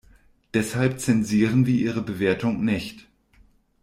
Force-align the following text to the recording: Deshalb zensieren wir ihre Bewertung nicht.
Deshalb 0.55 0.99
zensieren 0.99 1.67
wir 1.67 1.75
ihre 1.75 2.01
Bewertung 2.01 2.65
nicht. 2.65 3.07